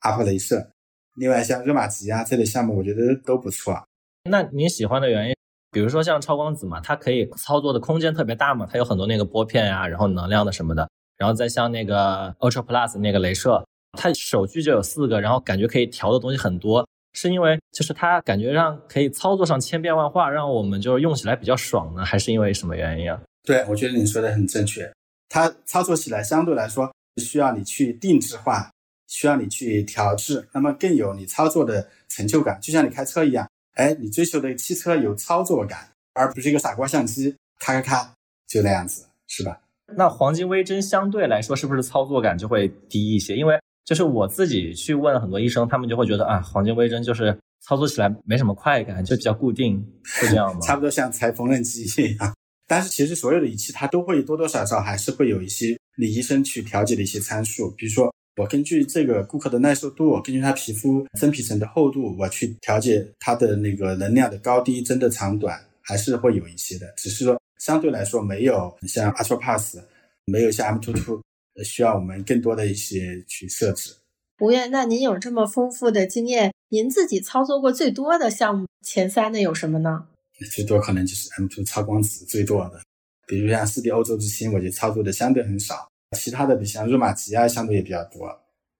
[0.00, 0.70] 阿波雷射，
[1.16, 3.82] 另外像热玛吉啊这类项目，我觉得都不错。
[4.30, 5.34] 那您喜欢的原因，
[5.72, 10.88] 比如说像超光子嘛，它可以操作的空间特别大嘛，它有很多那个拨片呀，然后能量的什么的。
[11.16, 23.20] 然后再像那个 Ultra Plus 那个镭射，它手距就有四个，然后感觉可以调的东西很多，是因为就是它感觉上可以操作上千变万化，让我们就是用起来比较爽呢，还是因为什么原因啊？
[23.44, 24.92] 对，我觉得你说的很正确，
[25.28, 28.70] 它操作起来相对来说需要你去定制化。
[29.08, 38.14] 需要你去调制，那么更有你操作的成就感，就像你开车一样，哎，你追求的汽车有操作感，而不是一个傻瓜相机，咔咔咔
[38.48, 39.60] 就那样子，是吧？
[39.94, 43.36] 那黄金微针相对来说是不是操作感就会低一些？
[43.36, 50.60] 因为就是我自己去问很多医生，他们就会觉得啊，黄金微针就是操作起来没什么快感，就比较固定，是这样吗？
[50.66, 52.34] 差不多像裁缝纫机一样。
[52.66, 58.12] 但是其实所有的仪器它都会多多少少还是会有一些你医生去调节的一些参数，比如说。
[58.38, 66.92] 我根据这个顾客的耐受度，根据他皮肤真皮层的厚度，我去调节他的那个能量的高低、针的长短，还是会有一些的。
[66.96, 69.78] 只是说相对来说，没有像 Ultra Pass，
[70.26, 71.22] 没有像 M Two Two，
[71.64, 73.94] 需要我们更多的一些去设置。
[74.40, 80.06] 吴院，那您有这么丰富的经验，您自己操作过最多的项目前三的有什么呢？
[80.54, 82.82] 最多可能就是 M Two 超光子最多的。
[83.26, 85.88] 比如像四 D 欧洲之星，我就操作的相对很少。
[86.16, 88.28] 其他的，比像热玛吉啊，相对也比较多。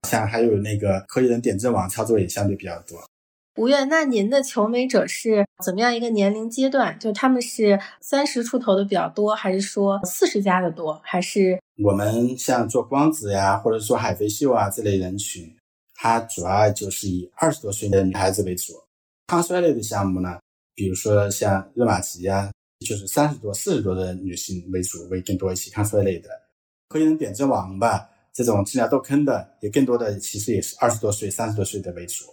[0.06, 3.02] 像还有那个科技人点阵网，操作也相对比较多。
[3.56, 6.98] 吴越，那您的求美者是怎么样一个年龄阶段？
[6.98, 11.00] 就他们是三十出头的比较多，还是说四十加的多？
[11.02, 15.50] 还是我们像做光子呀，或者说海飞秀啊这类人群，
[15.94, 18.74] 它主要就是以二十多岁的女孩子为主。
[19.26, 20.38] 抗衰类的项目呢，
[20.74, 22.50] 比如说像热玛吉呀。
[22.86, 26.28] 就是三十多、四十多的女性为主，为更多一些抗衰类的。
[26.90, 32.26] 科研点阵网吧，这种治疗痘坑的，也更多的其实也是二十多岁、三十多岁的为主。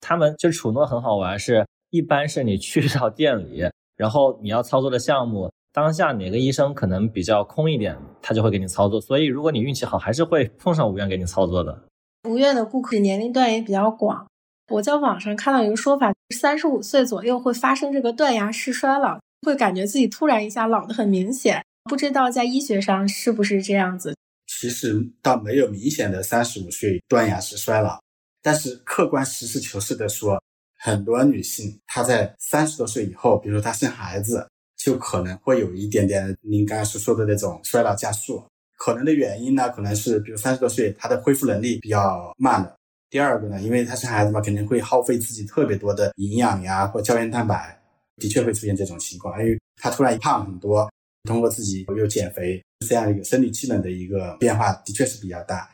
[0.00, 3.62] 他们就楚诺很好玩，是一般是你去到店里，
[3.96, 9.00] 然后你要操作的项目，当下哪个医生可能比较空一点，他就会给你操作。
[9.00, 11.84] 所以如果你运气好，还是会碰上无院给你操作的。
[12.28, 14.26] 无院的顾客年龄段也比较广。
[14.68, 19.18] 我在网上看到一个说法，三十五岁左右会发生这个断崖式衰老。
[19.46, 24.14] 会感觉自己突然一下老得很明显，不知道在医学上是不是这样子？
[24.46, 27.98] 其实倒没有明显的三十五岁断崖式衰老，
[28.42, 30.42] 但是客观实事求是的说，
[30.78, 38.42] 很多女性她在三十多岁以后，比如说她生孩子，就可能会有一点点您刚才所说的那种衰老加速。
[38.78, 42.74] 可能的原因呢，可能是比如三十多岁她的恢复能力比较慢了。
[43.10, 47.76] 第二个呢，因为她生孩子嘛，肯定会耗费自己特别多的营养呀或胶原蛋白。
[48.16, 50.90] 的确会出现这种情况，因为她突然胖很多，
[51.24, 55.66] 通过自己又减肥，这样一个生理机能的一个变化的确是比较大。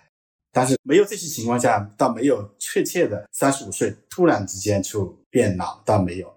[0.56, 6.34] 但是没有这些情况下，倒没有确切的三十五岁突然之间就变老，倒没有。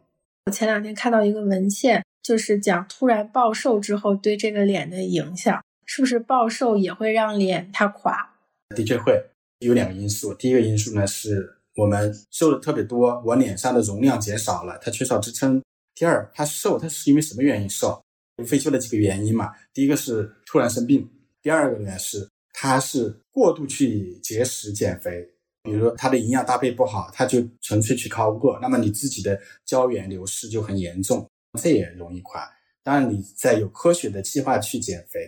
[0.48, 8.36] 我前两天看到一个文献，就是讲突然暴瘦之后对这个脸的影响，是不是暴瘦也会让脸它垮？
[8.76, 9.24] 的确会
[9.60, 15.64] 有两个因素，第一个因素呢是我们瘦的特别多，我脸上的容量减少了，它缺少支撑。
[15.96, 18.04] 第二，它瘦，它是因为什么原因瘦？
[18.44, 19.54] 无非就那几个原因嘛。
[19.74, 21.10] 第一个是突然生病，
[21.42, 22.28] 第二个呢是
[22.62, 25.26] 他是过度去节食减肥，
[25.64, 31.26] 比如说他的营养搭配不好，他就纯粹去靠饿，那么你自己的胶原流失就很严重，
[31.58, 32.46] 这也容易垮。
[32.84, 35.22] 当然，你在有科学的计划去减肥，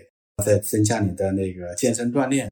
[0.44, 2.52] 再增加你的那个健身锻炼。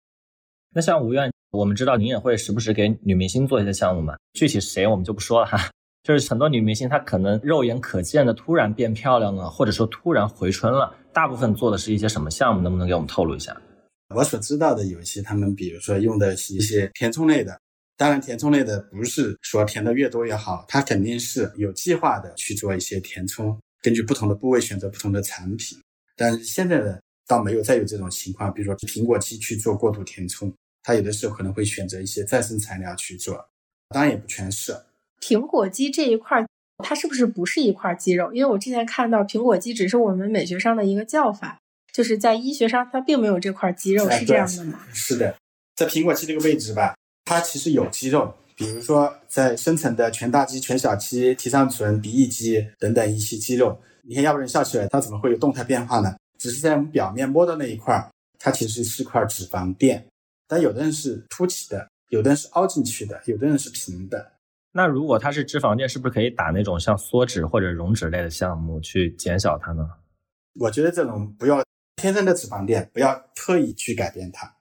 [0.74, 4.16] 那像吴院，我们知道您也会时不时给女明星做一些项目嘛？
[4.32, 5.70] 具体谁我们就不说了哈。
[6.04, 10.96] 就是很多女明星，她可能肉眼可见的突然变漂亮了，或者说突然回春了。
[11.12, 12.62] 大部分做的是一些什么项目？
[12.62, 13.62] 能不能给我们透露一下？
[14.16, 17.60] 我所知道的有一些，他们比如说用的是一些填充类的。
[17.96, 25.78] 当然，填充类的不是说填的越多越好，它肯定是有计划的去做一些填充，根据不同的部位选择不同的产品。
[26.16, 33.38] 但是现在的倒没有再有这种情况，比如说苹果肌去做过度填充，它有的时候可能会选择一些再生材料去做，
[33.90, 34.74] 当然也不全是。
[35.22, 38.34] 苹果肌这一块，它是不是不是一块肌肉？
[38.34, 41.60] 因为我之前看到苹果肌只是我们美学上的一个叫法，
[41.94, 44.80] 就是在医学上它并没有这块肌肉，是这样的吗？
[44.94, 45.36] 是的，
[45.76, 53.80] 在苹果肌这个位置吧，它其实有肌肉，比如说在深层的全大肌、全小肌、提上唇、鼻翼肌等等一些肌肉。
[54.04, 56.16] 你看，要不然笑起来，它怎么会有动态变化呢？
[56.38, 60.04] 只是在我们表面摸到那一块，它其实是块脂肪垫。
[60.48, 64.32] 但有的人是凸起的，有的人是凹进去的，有的人是平的。
[64.72, 69.88] 那如果它是脂肪垫，是不是可以打那种像缩脂或者溶脂类的项目去减小它呢？
[70.60, 71.64] 我觉得这种不要
[72.00, 74.52] 天生的脂肪垫，不要特意去改变它，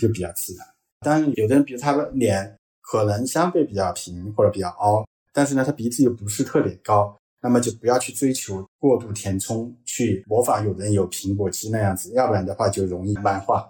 [0.00, 0.66] 就比较自然。
[1.00, 13.68] 当然，有的人比如他的脸可能相对比较平或者比较凹，但是呢，他鼻子又不是特别高，那么就不要去追求过度填充，去模仿有人有苹果肌那样子，要不然的话就容易慢化。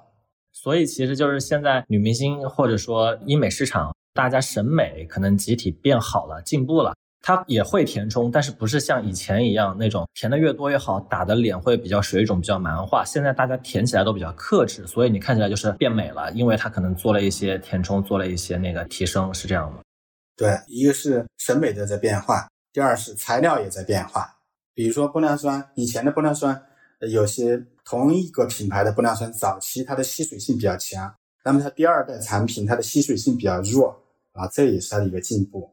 [0.52, 3.94] 所以其实就是现在女明星或者说医美市场。
[4.16, 6.94] 大家审美可能集体变好了，进步了，
[7.26, 13.02] 它也会填充，但是不是像以前一样那种填的越多越好，打的脸会比较水肿、比较蛮化。
[13.02, 19.78] 现在大家填起来都比较克制，所以你看起来就是变美了，因为它可能做了一些填充，做了一些那个提升，是这样吗？
[20.36, 24.36] 对，一个是审美的在变化，第二是材料也在变化。
[24.74, 26.62] 比如说玻尿酸，以前的玻尿酸，
[27.10, 33.98] 有些同一个品牌的玻尿酸，早期它的吸水性比较强，那么它第二代产品它的吸水性比较弱。
[34.32, 35.70] 啊，这也是它的一个进步。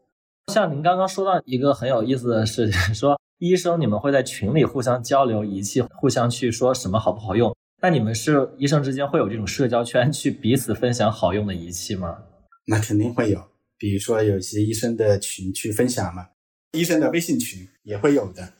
[0.47, 7.55] 像您刚刚说到一个很有意思的事情， 说医生你们会在群里互相交流仪器，互相去说什么好不好用。
[7.81, 12.19] 那你们是医生之间会有这种社交圈，去彼此分享好用的仪器吗？
[12.67, 13.41] 那肯定会有，
[13.77, 16.27] 比如说有些医生的群去分享嘛，
[16.73, 18.53] 医生的微信群也会有的。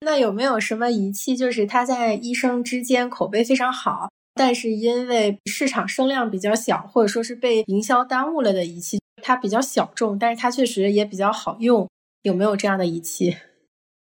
[0.00, 9.00] 那有没有什么仪器，就是它在医生之间口碑非常好，但是因为市场声量比较小，或者说是被营销耽误了的仪器？
[9.26, 11.88] 它比较小众，但是它确实也比较好用。
[12.20, 13.34] 有没有这样的仪器？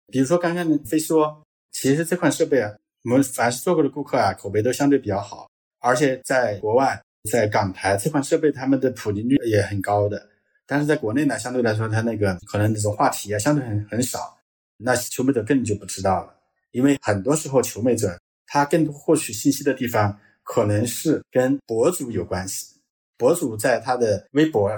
[0.07, 2.71] 比如说刚刚飞说，其实这款设备啊
[3.03, 5.49] 我们凡是做过的顾客啊，口碑都相对比较好，
[5.81, 10.29] 而且在国外，在港台这款设备他们的普及率也很高的。
[10.65, 14.37] 但是在国内呢，相对来说，它那个可能那种话题啊，相对很很少，
[14.77, 16.33] 那求美者更就不知道了，
[16.71, 22.75] 因为很多时候求美者他更多获取信息的地方，可能是跟博主有关系，
[23.17, 24.69] 博主在他的微博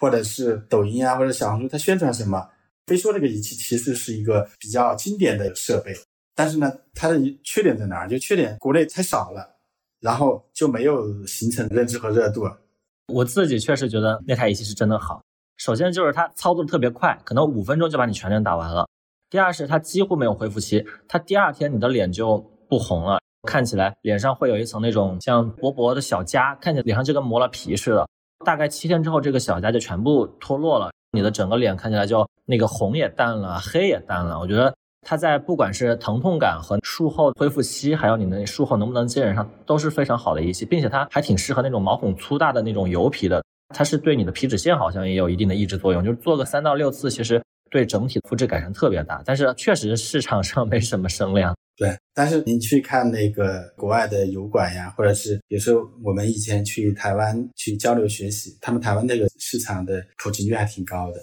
[0.00, 2.48] 或者是抖音啊或者小红书，他宣传什么，
[2.86, 5.94] 飞说这个仪器其实是一个比较经典的设备，
[6.34, 8.08] 但是呢，它的缺点在哪儿？
[8.08, 9.56] 就缺点国内太少了，
[10.00, 12.50] 然后就没有形成认知和热度。
[13.12, 15.22] 我自己确实觉得那台仪器是真的好。
[15.58, 18.88] 首先就是它操作特别快，可能五分钟就把你全脸打完了。
[19.28, 28.08] 第二是它几乎没有恢复期，它第二天你的脸就不红了，看起来脸上会有一层那种像薄薄的小痂，看起来脸上就跟磨了皮似的。
[28.44, 34.38] 大概七天之后，这个小痂就全部脱落了，你的整个脸看起来就那个红也淡了，黑也淡了。
[34.38, 34.74] 我觉得
[35.06, 43.42] 它在不管是疼痛感和术后恢复期，还有你的术后能不能接人上都是非常好的仪器，并且它还挺适合那种毛孔粗大的那种油皮的。
[43.74, 49.22] 它是对你的皮脂腺好像也有一定的抑制作用，就是做个三到六次，其实对整体肤质改善特别大。
[49.24, 51.54] 但是确实市场上没什么声量。
[51.80, 61.18] 对，但是您去看那个国外的油管呀，或者是比如说我们以前去台湾去交流学习，他们台湾那个市场的普及率还挺高的。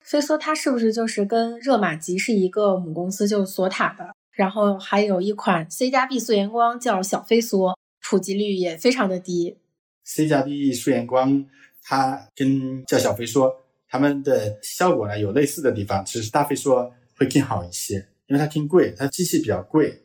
[0.00, 4.12] 飞梭它是不是就是跟热玛吉是一个母公司，就是索塔的？
[4.32, 9.56] 然后还有一款 C 加 B 素颜光叫小飞梭，普及率也非常的低。
[10.02, 11.46] C 加 B 素颜光。
[11.86, 13.54] 它跟叫小飞梭
[13.86, 20.02] 它们的效果呢有类似的地方，只是大飞梭会更好一些，因为它挺贵，它机器比较贵。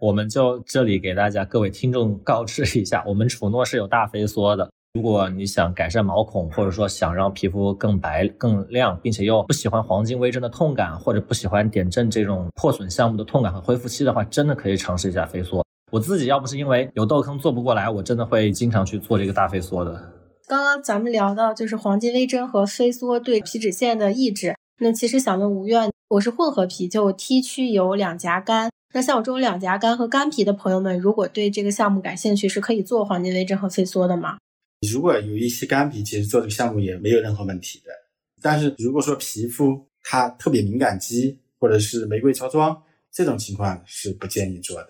[0.00, 4.70] 我们就这里给大家各位听众告知一下，我们楚诺是有大飞梭的。
[4.94, 15.62] 如果你想改善毛孔，或者说想让皮肤更白更亮，并且又不喜欢黄金微针的痛感，或者不喜欢点阵这种破损项目的痛感和恢复期的话，真的可以尝试一下飞梭。
[15.92, 20.12] 我自己要不是因为有痘坑做不过来，我真的会经常去做这个大飞梭的。
[20.48, 24.56] 刚刚咱们聊到就是黄金微针和飞梭对皮脂腺的抑制。
[24.78, 28.68] 那其实想问吴院，我是混合皮，就 T 区有两颊干。
[28.92, 34.38] 那像我这种两颊干和干皮的朋友们，如果对这个项目感兴趣，是可以做黄金微针和飞梭的吗？
[34.92, 37.92] 如果有一些干皮，其实做这个项目也没有任何问题的。
[38.42, 44.88] 但是如果说皮肤它特别敏感肌，或者是玫瑰超妆这种情况，是不建议做的。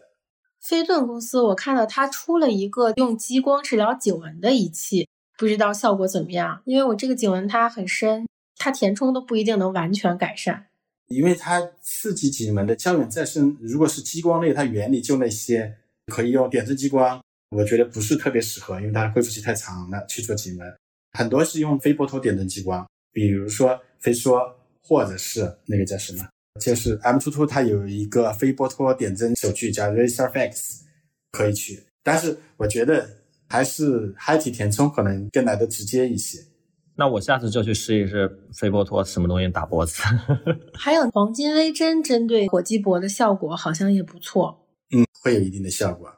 [0.62, 5.06] 飞顿公司我看到它出了一个用激光治疗颈纹的仪器。
[5.36, 10.68] 不知道效果怎么样，因为我这个颈纹它很深，它填充都不一定能完全改善。
[11.10, 20.74] 因为它刺激颈纹的胶原再生，如果是激光类，它原理就那些，可以用点阵激光，我觉得不是特别适合，因为它恢复期太长了去做颈纹。
[21.18, 24.40] 很多是用非波托点阵激光，比如说飞梭，
[24.82, 26.26] 或者是那个叫什么，
[26.60, 30.80] 就是 M 突突，它有一个非波托点阵手具叫 RacerFX，
[31.32, 31.82] 可以去。
[32.02, 33.20] 但是我觉得。
[33.52, 36.38] 还是嗨体填充可能更来的直接一些。
[37.00, 40.02] 那我下次就去试一试飞波托什么东西打脖子。
[40.76, 44.66] 还有黄金微针针对火鸡脖的效果好像也不错。
[44.94, 46.12] 嗯，会有一定的效果。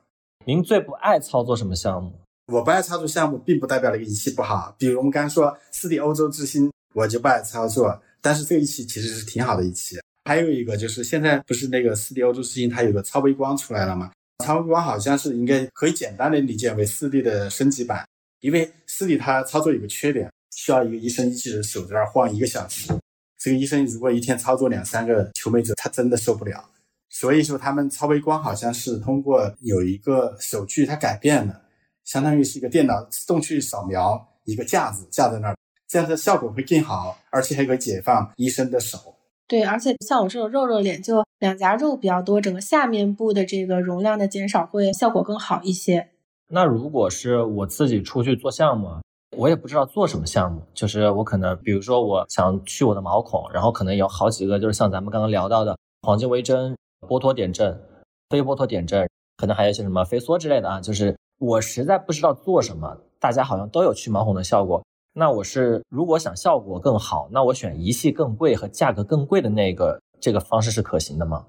[0.44, 2.18] 您最不爱操作什么项目？
[2.52, 4.74] 我不爱操作项目，并不代表那个仪器不好。
[4.76, 8.02] 比如我们刚刚说四 D 欧洲之星，我就不爱操作。
[8.20, 10.00] 但是这个仪器其实是挺好的仪器。
[10.24, 14.10] 还有一个就是现在不是那个四 D 欧洲之星，它有个超微光出来了吗？
[14.44, 18.04] 超微光好像是应该可以简单的理解为四 D 的升级版，
[18.40, 22.92] 因为四 D 它操作有个缺点，需要一个医生一直守在那儿晃一个小时。
[23.38, 26.64] 这个医生如果一天操作两三个求美者，他真的受不了。
[27.10, 31.60] 所以说他们超微光好像是通过有一个手具它改变了，
[32.04, 38.98] 相当于是一个电脑自动去扫描一个架子架在那儿，这样的效果会更好，而且还可以解放医生的手。
[39.46, 46.08] 对，而且像我这种肉肉脸，就两颊肉比较多，整个下面部的这个容量的减少会效果更好一些。
[46.48, 49.02] 那如果是我自己出去做项目，
[49.36, 56.76] 我也不知道做什么项目，就是我可能，比如说我想去我的毛孔，然后可能有好几个，就是像咱们刚刚聊到的黄金微针、
[57.08, 57.80] 波托点阵、
[58.28, 59.08] 非波托点阵，
[59.38, 64.84] 可能还有一些什么飞梭之类的啊，就是我实在不知道做什么，大家好像都有去毛孔的效果。
[65.14, 71.46] 那我是如果想效果更好，那我选仪器更贵和价格更贵的那个，这个方式是可行的吗？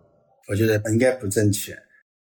[0.50, 1.74] 我觉得应该不正确，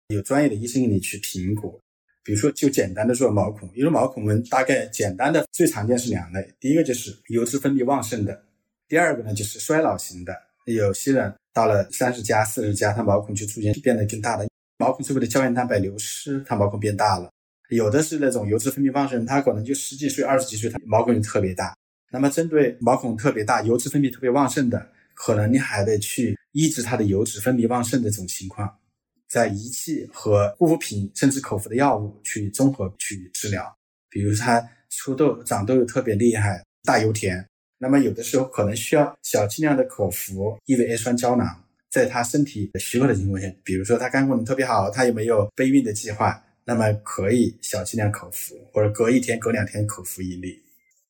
[0.10, 1.81] 有专业的医生给你去评估。
[2.24, 8.44] 比如说，就简单的说毛孔，因为毛孔我们大概简单的最常见是两类，第一个就是油脂分泌旺盛的，
[8.88, 10.34] 第二个呢就是衰老型的。
[10.66, 14.48] 有些人到了三十加、四十加，他毛孔就出现变得更大的，
[14.78, 17.30] 毛孔周围的胶原蛋白流失，他毛孔变大了。
[17.70, 21.76] 有的是那种油脂分泌旺盛，他可能就十几岁、二十几岁，他毛孔就特别大。
[22.12, 28.70] 那么针对毛孔特别大、油脂分泌特别旺盛的，可能你还得去抑制它的油脂分泌旺盛的这种情况。
[29.32, 33.74] 在仪器和护肤品甚至口服的药物去综合去治疗。
[34.10, 50.62] 比如他出痘、长痘又特别厉害，大油田，那么有的时候可能需要小剂量的口服 EVA 酸胶囊，在他身体许可的情况下，比如说他肝功能特别好，他也没有备孕的计划，那么可以小剂量口服，或者隔一天、隔两天口服一粒，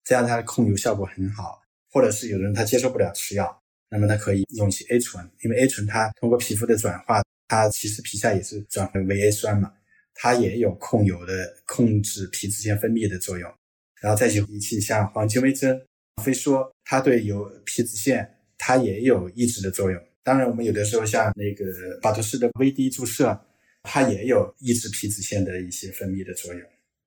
[0.03, 1.59] 这样它的控油效果很好。
[1.93, 9.69] 或者是有的人他接受不了吃药，那么他可以用些 A 醇，因为 A 醇它通过皮肤的转化，它其实皮下也是转为维 A 酸嘛。
[10.13, 13.53] 它也有控油的、控制皮脂腺分泌的作用，
[14.01, 15.77] 然后再去仪器像黄金微针，
[16.23, 18.25] 非说它对有皮脂腺
[18.57, 20.01] 它也有抑制的作用。
[20.23, 21.65] 当然，我们有的时候像那个
[22.01, 23.37] 巴托氏的 VD 注射，
[23.83, 26.61] 它也有抑制皮脂腺的一些分泌的作用。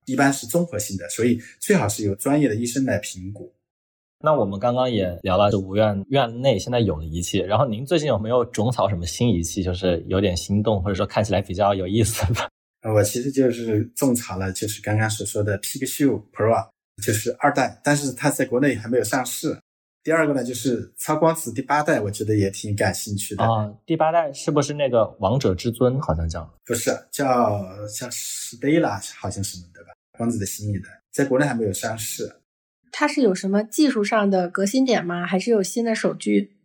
[0.05, 3.51] 一般是综合性的，所以最好是由专业的医生来评估。
[4.21, 12.49] 那我们刚刚也聊了，就五院院内现在有的仪器，然后您最近有没有种草什么新仪器，就是有点心动，或者说看起来比较有意思的？
[12.93, 16.67] 我其实就是种草了，就是刚刚所说的 Pixu Pro，
[17.03, 19.57] 就是二代，但是它在国内还没有上市。
[20.03, 23.73] 第二个呢，就是超光子第八代，我觉得也挺感兴趣的啊。
[23.87, 25.99] 第八代是不是那个王者至尊？
[25.99, 27.25] 好像叫不是，叫
[27.87, 29.89] 叫 Stella，好像是对吧？
[30.15, 32.31] 光子的新一代，在国内还没有上市。
[32.97, 35.25] 它是有什么技术上的革新点吗？
[35.25, 36.55] 还是有新的手具？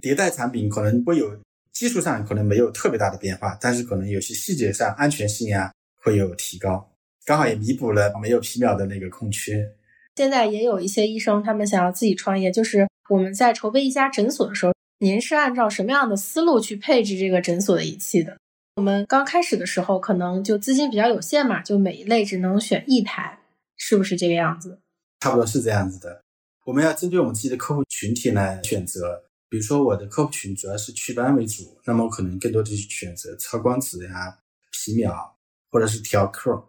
[0.00, 1.40] 迭代产品可能会有。
[1.72, 6.88] 技术上可能没有特别大的变化，但是可能有些细节上安全性啊会有提高，
[7.24, 9.72] 刚好也弥补了没有皮秒的那个空缺。
[10.14, 18.36] 现在也有一些医生，他们想要自己创业，就是我们在筹备一家诊所的时候，您是按照什么样的思路去配置这个诊所的仪器的？
[18.76, 23.40] 我们刚开始的时候可能就资金比较有限嘛，就每一类只能选一台，
[23.76, 24.78] 是不是这个样子？
[25.24, 26.22] 差不多是这样子的。
[26.66, 29.24] 我们要针对我们自己的客户群体来选择。
[29.48, 34.38] 比如说我的客户群主要是祛斑为主，那么我可能更多的去选择超光子呀、
[34.70, 35.34] 皮秒
[35.70, 36.62] 或者是调克。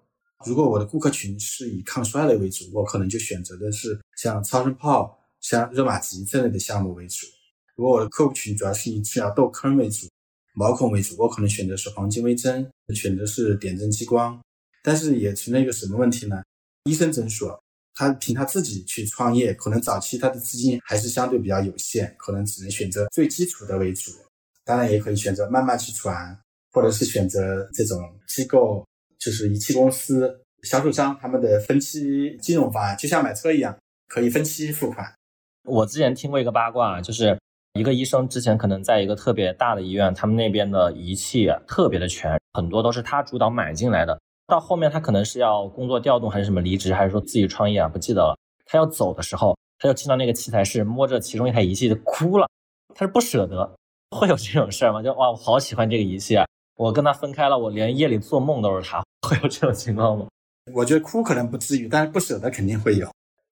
[0.46, 7.28] 如果我的顾客群是以抗衰类为主，我可能就选择的是像超声炮、像热玛吉这类的项目为主。
[7.76, 10.08] 如果我的客户群主要是以治疗痘坑为主、
[10.54, 14.40] 毛孔为主，我可能选择是黄金微针，选择是点阵激光。
[14.82, 16.42] 但是也存在一个什么问题呢？
[16.86, 17.62] 医生诊所。
[17.96, 24.12] 他凭他自己去创业，可能早期他的资金还是相对比较有限，可能只能选择最基础的为主。
[24.66, 26.38] 当然，也可以选择慢慢去转，
[26.74, 28.86] 或者是选择这种机构，
[29.18, 33.78] 就是仪器公司、销售商他们的分期金融方案，就像买车一样，
[34.08, 35.14] 可以分期付款。
[35.64, 37.40] 我之前听过一个八卦，就是
[37.74, 44.20] 一个医生之前可能在一个特别大的医院，他们那边的仪器特别的全，很多都是他主导买进来的。
[44.48, 47.88] 到后面他可能是要工作调动还是什么离职，还是说自己创业啊？
[47.88, 48.38] 不记得了。
[48.66, 52.48] 他要走的时候，他就进到那个器材室，摸着其中一台仪器就哭了。
[52.94, 53.76] 他是不舍得，
[54.12, 55.02] 会有这种事儿吗？
[55.02, 56.46] 就哇，我好喜欢这个仪器啊！
[56.76, 60.28] 我跟他分开了，我连夜里做梦都是他，会有这种情况吗？
[60.74, 63.08] 我觉得哭可能不至于，但是不舍得肯定会有。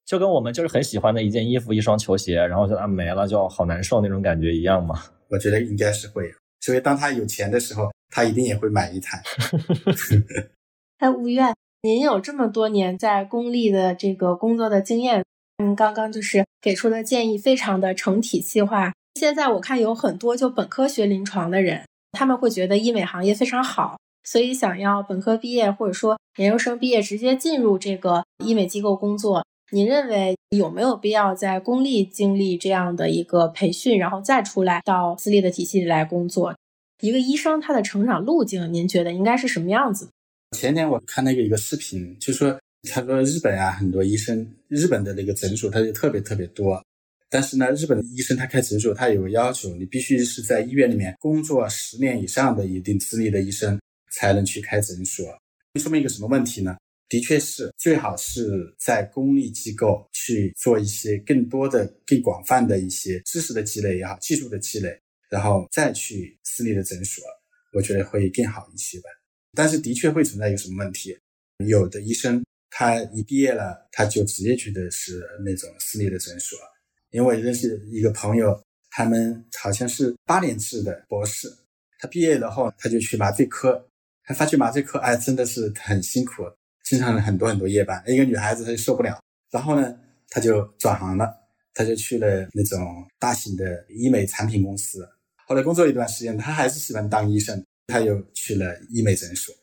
[0.06, 5.02] 就跟我们就是很喜欢的一件衣服、一双球鞋，然后就啊没了，就好难受那种感觉一样吗？
[5.30, 6.36] 我觉得应该是会有。
[6.62, 9.22] 所以当他有钱的时候，他一定也会买一台。
[11.04, 15.22] 哎，吴院，您有这么多年在公立的这个工作的经验，
[15.58, 18.93] 嗯，刚刚就是给出的建议非常的成体系化。
[19.16, 29.45] 现在我看有很多就本科学临床的人，他们会觉得医美行业非常好，所以想要本科毕业或者说研究生毕业直接进入这个医美机构工作。
[29.74, 36.56] 您认为有没有必要在公立经历这样的一个培训，然后再出来到私立的体系里来工作？
[37.01, 40.08] 一个医生他的成长路径，您觉得应该是什么样子？
[40.54, 46.82] 前年我看那个一个视频，就说他说日本啊，很多医生，日本的那个诊所他就特别特别多，
[47.30, 53.80] 但是呢，日本的医生他开诊所他有个要求，你必须是在医院里面工作十年以上的一定资历的医生
[54.12, 55.26] 才能去开诊所。
[55.80, 56.78] 说明一个什么问题呢？
[57.10, 64.99] 的确是最好是在公立机构去做一些更多的、更广泛的一些知识的积累也好，技术的积累，
[65.30, 67.24] 然后再去私立的诊所，
[67.72, 69.10] 我觉得会更好一些吧。
[69.54, 71.18] 但是的确会存在一个什么问题？
[71.66, 76.58] 有的医生他一毕业了，他就直接去的是那种私立的诊所。
[77.12, 81.47] 因为我认识一个朋友，他们好像是八年制的博士，
[81.99, 83.88] 他毕业了后他就去麻醉科，
[84.24, 86.43] 他发觉麻醉科哎真的是很辛苦，
[86.84, 89.22] 经常很多很多夜班，一个女孩子她就受不了。
[89.51, 89.95] 然后呢，
[90.30, 91.32] 他就转行了，
[91.76, 95.08] 他就去了那种大型的医美产品公司。
[95.45, 97.64] 后来工作一段时间，他还是喜欢当医生。
[97.88, 99.54] 他又去了医美诊所。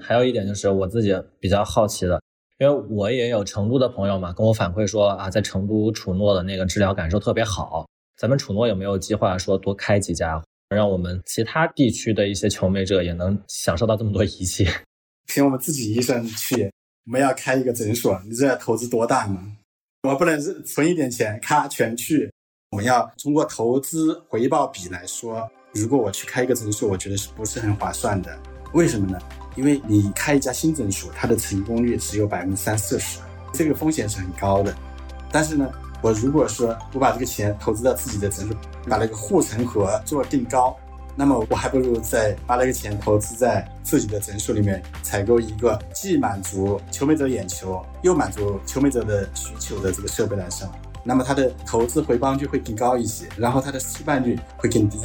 [0.00, 2.20] 还有一点就是我自己比较好奇的，
[2.58, 7.86] 因为我也有成都的朋友嘛，跟我反馈说啊，在成都楚诺的那个治疗感受特别好。
[8.16, 10.42] 咱们楚诺有没有计划说多开几家？
[10.70, 14.66] 让我们其他地区的一些求美者也能享受到这么多仪器。
[15.28, 16.72] 凭我们自己医生去，
[17.06, 19.56] 我们要开一个诊所，你知道投资多大吗？
[20.02, 22.32] 我不能是存一点钱，咔全去。
[22.70, 28.38] 我们要通过投资回报比来说，如果我去开一个诊所，我觉得是不是很划算的？
[28.72, 29.18] 为什么呢？
[29.56, 33.18] 因为你开一家新诊所，它的成功率只有百分之三四十，
[33.52, 34.74] 这个风险是很高的。
[35.30, 35.68] 但是呢，
[36.00, 38.56] 我如果说我把这个钱投资到自己的诊所，
[38.88, 40.76] 把那个护城河做定高，
[41.16, 50.68] 那么我还不如再把那个钱投资在自己的诊所里面，采购一个既满足求美者眼球，又满足求美者的需求的这个设备来上，
[51.04, 54.98] 那么它的投资回报率会更高一些，然后它的失败率会更低。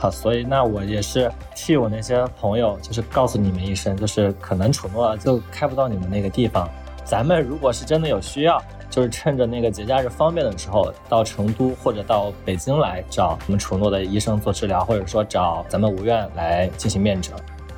[0.00, 6.66] 好，所以那我也是替我那些朋友，就是告诉你们一声，就是可能楚诺就开不到你们那个地方。
[7.04, 17.34] 咱们如果是真的有需要，就是趁着那个节假日方便的时候，到成都或者到北京来找我们楚诺的医生做治疗，或者说找咱们无院来进行面诊。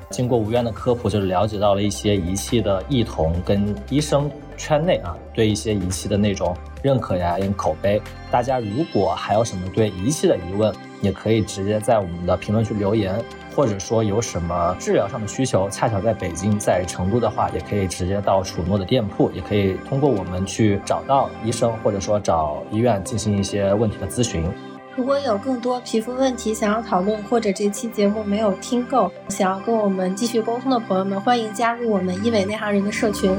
[0.08, 4.30] 经过无院的科普，就是了解到了一些仪器的异同，跟医生
[4.62, 8.00] 圈内啊对一些仪器的那种认可呀，跟口碑。
[8.30, 13.20] 大家如果还有什么对仪器的疑问，也可以直接在我们的评论区留言，
[13.56, 24.48] 或者说有什么治疗上的需求，恰巧在北京、在成都的话，也可以直接到楚诺的店铺，也可以通过我们去找到医生，或者说找医院进行一些问题的咨询。
[24.94, 33.36] 如果有更多皮肤问题想要讨论，或者这期节目没有听够，想要跟我们继续沟通的朋友们，欢迎加入我们医美内行人的社群。